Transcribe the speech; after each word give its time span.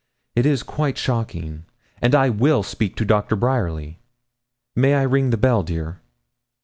It 0.35 0.47
is 0.47 0.63
quite 0.63 0.97
shocking, 0.97 1.65
and 2.01 2.15
I 2.15 2.29
will 2.31 2.63
speak 2.63 2.95
to 2.95 3.05
Doctor 3.05 3.35
Bryerly. 3.35 3.99
May 4.75 4.95
I 4.95 5.03
ring 5.03 5.29
the 5.29 5.37
bell, 5.37 5.61
dear?' 5.61 6.01